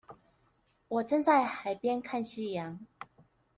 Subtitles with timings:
[0.87, 2.79] 我正在海邊看夕陽